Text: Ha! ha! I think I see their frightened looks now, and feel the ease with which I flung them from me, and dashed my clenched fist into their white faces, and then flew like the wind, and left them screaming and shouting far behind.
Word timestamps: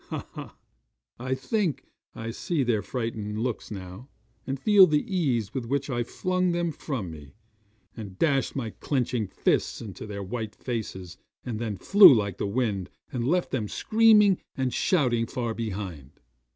Ha! 0.09 0.25
ha! 0.31 0.55
I 1.19 1.35
think 1.35 1.85
I 2.15 2.31
see 2.31 2.63
their 2.63 2.81
frightened 2.81 3.37
looks 3.39 3.69
now, 3.69 4.09
and 4.47 4.59
feel 4.59 4.87
the 4.87 5.03
ease 5.05 5.53
with 5.53 5.67
which 5.67 5.91
I 5.91 6.01
flung 6.01 6.53
them 6.53 6.71
from 6.71 7.11
me, 7.11 7.35
and 7.95 8.17
dashed 8.17 8.55
my 8.55 8.71
clenched 8.71 9.31
fist 9.31 9.79
into 9.79 10.07
their 10.07 10.23
white 10.23 10.55
faces, 10.55 11.19
and 11.45 11.59
then 11.59 11.77
flew 11.77 12.11
like 12.15 12.39
the 12.39 12.47
wind, 12.47 12.89
and 13.13 13.27
left 13.27 13.51
them 13.51 13.67
screaming 13.67 14.39
and 14.57 14.73
shouting 14.73 15.27
far 15.27 15.53
behind. 15.53 16.19